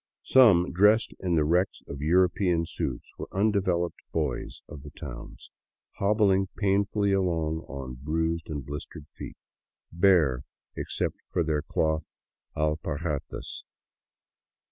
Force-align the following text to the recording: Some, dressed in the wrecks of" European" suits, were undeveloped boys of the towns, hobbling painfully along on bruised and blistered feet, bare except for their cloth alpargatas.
Some, 0.23 0.71
dressed 0.71 1.13
in 1.19 1.35
the 1.35 1.45
wrecks 1.45 1.83
of" 1.87 2.01
European" 2.01 2.65
suits, 2.65 3.13
were 3.19 3.27
undeveloped 3.31 3.99
boys 4.11 4.63
of 4.67 4.81
the 4.81 4.89
towns, 4.89 5.51
hobbling 5.99 6.47
painfully 6.57 7.11
along 7.13 7.59
on 7.67 7.99
bruised 8.01 8.49
and 8.49 8.65
blistered 8.65 9.05
feet, 9.15 9.37
bare 9.91 10.43
except 10.75 11.17
for 11.31 11.43
their 11.43 11.61
cloth 11.61 12.07
alpargatas. 12.57 13.61